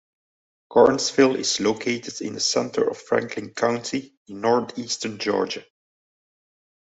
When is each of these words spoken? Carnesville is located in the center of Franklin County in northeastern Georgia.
Carnesville 0.71 1.35
is 1.37 1.59
located 1.59 2.21
in 2.21 2.33
the 2.33 2.39
center 2.39 2.89
of 2.89 2.97
Franklin 2.99 3.53
County 3.53 4.15
in 4.27 4.41
northeastern 4.41 5.19
Georgia. 5.19 5.63